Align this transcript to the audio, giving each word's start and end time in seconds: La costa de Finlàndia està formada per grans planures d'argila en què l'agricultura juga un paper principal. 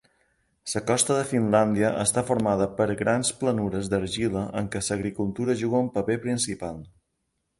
La 0.69 0.79
costa 0.91 1.17
de 1.17 1.25
Finlàndia 1.31 1.91
està 2.05 2.23
formada 2.29 2.67
per 2.79 2.87
grans 3.03 3.31
planures 3.43 3.91
d'argila 3.93 4.45
en 4.63 4.71
què 4.77 4.83
l'agricultura 4.87 5.57
juga 5.63 5.83
un 5.89 5.95
paper 5.99 6.17
principal. 6.27 6.81